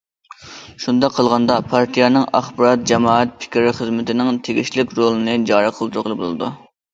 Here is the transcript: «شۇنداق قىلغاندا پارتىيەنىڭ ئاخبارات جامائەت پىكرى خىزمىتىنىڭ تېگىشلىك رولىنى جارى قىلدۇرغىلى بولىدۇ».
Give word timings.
«شۇنداق 0.83 1.11
قىلغاندا 1.17 1.57
پارتىيەنىڭ 1.73 2.25
ئاخبارات 2.39 2.87
جامائەت 2.93 3.35
پىكرى 3.43 3.75
خىزمىتىنىڭ 3.81 4.41
تېگىشلىك 4.49 4.97
رولىنى 5.01 5.37
جارى 5.53 5.71
قىلدۇرغىلى 5.77 6.19
بولىدۇ». 6.25 6.51